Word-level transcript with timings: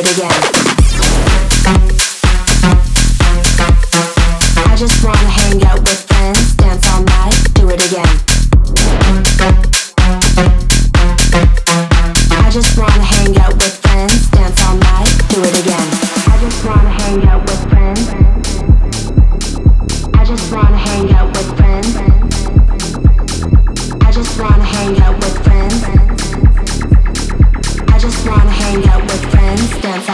it 0.00 0.16
again. 0.16 0.59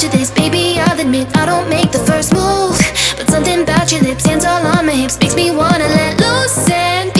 to 0.00 0.08
this, 0.08 0.30
baby, 0.30 0.78
I'll 0.78 0.98
admit 0.98 1.28
I 1.36 1.44
don't 1.44 1.68
make 1.68 1.92
the 1.92 1.98
first 1.98 2.32
move. 2.32 2.78
But 3.18 3.28
something 3.28 3.62
about 3.62 3.92
your 3.92 4.00
lips, 4.00 4.24
hands 4.24 4.46
all 4.46 4.64
on 4.66 4.86
my 4.86 4.92
hips 4.92 5.18
Makes 5.20 5.34
me 5.36 5.50
wanna 5.50 5.88
let 5.88 6.18
loose 6.18 6.70
and 6.70 7.19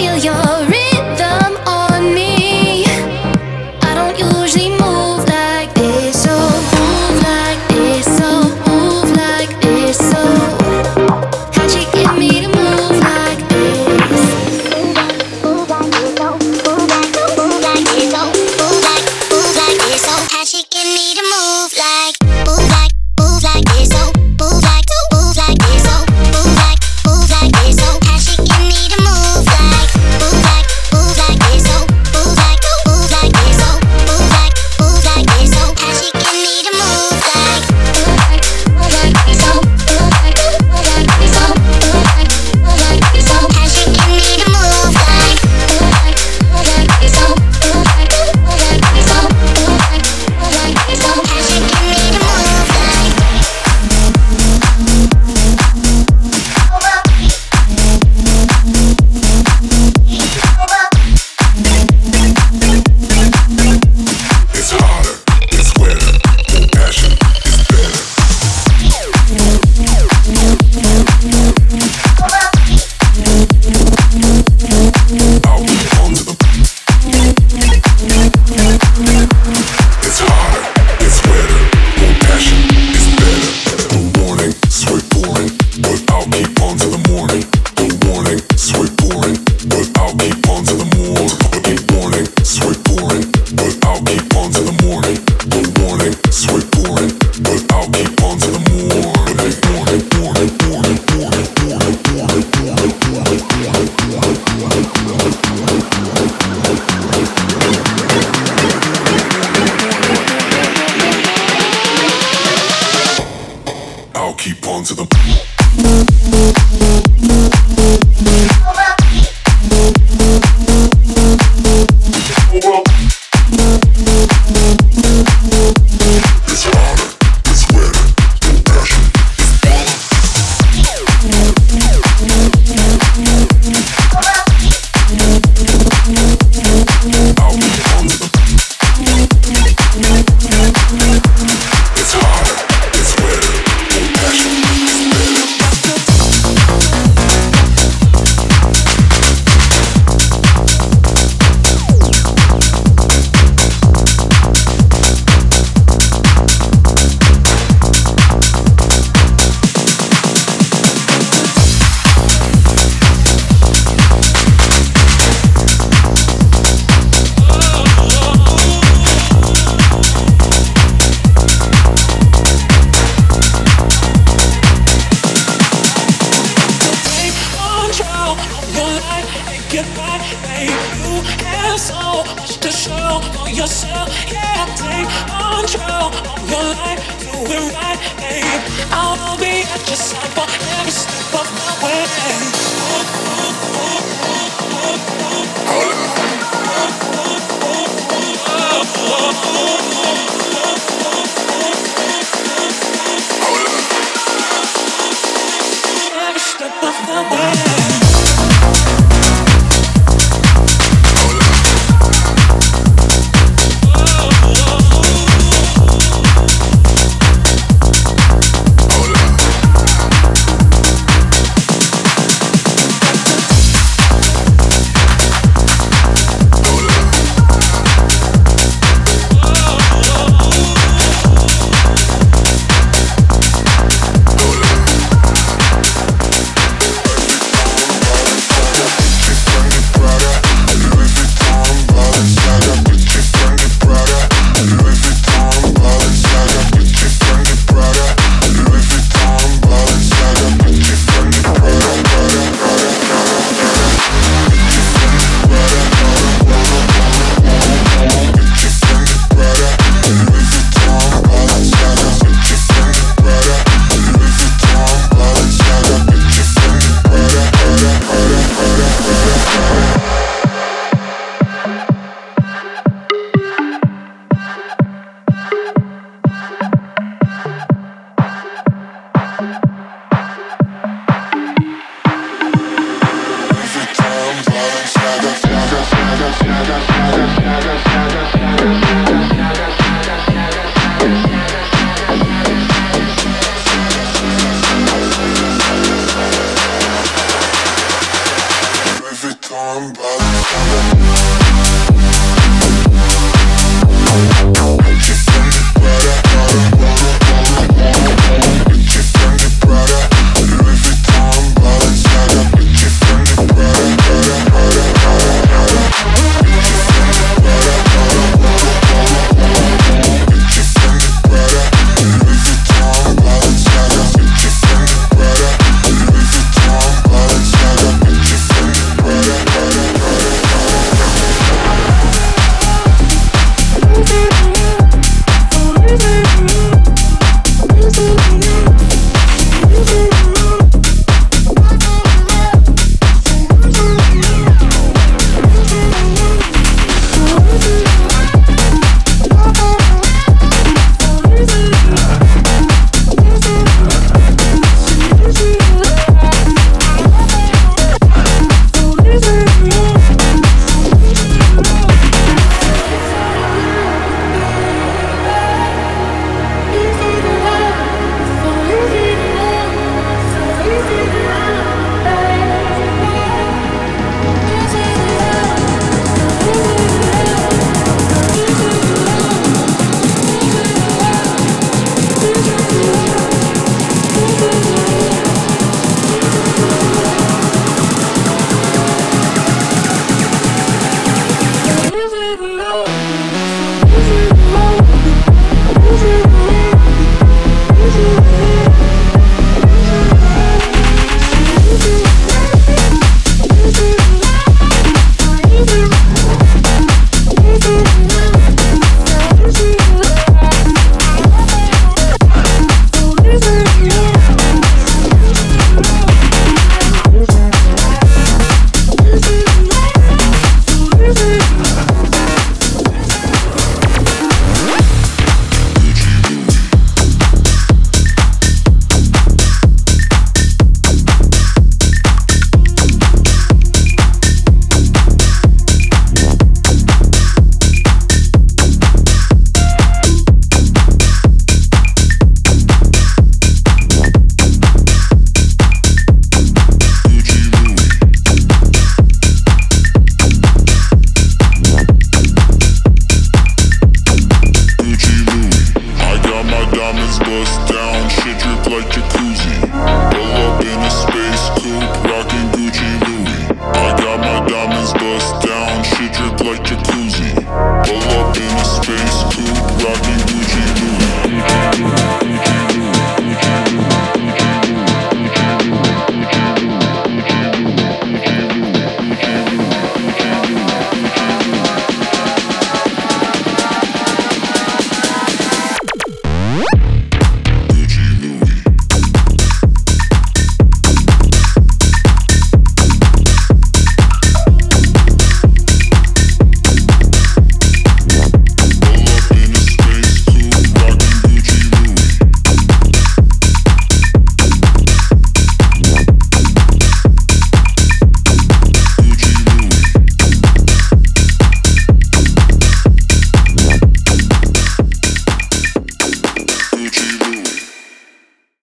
to 114.90 114.96
the 114.96 115.39